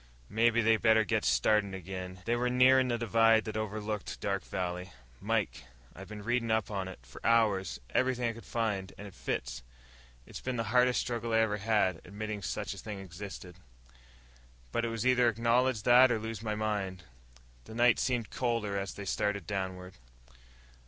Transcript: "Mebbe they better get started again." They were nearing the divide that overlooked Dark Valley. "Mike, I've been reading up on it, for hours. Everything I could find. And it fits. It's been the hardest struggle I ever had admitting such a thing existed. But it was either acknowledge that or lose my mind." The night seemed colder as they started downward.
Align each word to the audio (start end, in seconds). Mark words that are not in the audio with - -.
"Mebbe 0.29 0.63
they 0.63 0.77
better 0.77 1.03
get 1.03 1.23
started 1.23 1.75
again." 1.75 2.21
They 2.25 2.35
were 2.35 2.49
nearing 2.49 2.87
the 2.87 2.97
divide 2.97 3.43
that 3.45 3.55
overlooked 3.55 4.19
Dark 4.19 4.43
Valley. 4.45 4.91
"Mike, 5.19 5.65
I've 5.95 6.07
been 6.07 6.23
reading 6.23 6.49
up 6.49 6.71
on 6.71 6.87
it, 6.87 6.97
for 7.03 7.23
hours. 7.23 7.79
Everything 7.91 8.27
I 8.27 8.33
could 8.33 8.43
find. 8.43 8.93
And 8.97 9.05
it 9.05 9.13
fits. 9.13 9.61
It's 10.25 10.41
been 10.41 10.55
the 10.55 10.63
hardest 10.73 11.01
struggle 11.01 11.33
I 11.33 11.37
ever 11.37 11.57
had 11.57 12.01
admitting 12.03 12.41
such 12.41 12.73
a 12.73 12.79
thing 12.79 12.97
existed. 12.99 13.57
But 14.71 14.85
it 14.85 14.89
was 14.89 15.05
either 15.05 15.29
acknowledge 15.29 15.83
that 15.83 16.11
or 16.11 16.17
lose 16.17 16.41
my 16.41 16.55
mind." 16.55 17.03
The 17.65 17.75
night 17.75 17.99
seemed 17.99 18.31
colder 18.31 18.79
as 18.79 18.95
they 18.95 19.05
started 19.05 19.45
downward. 19.45 19.97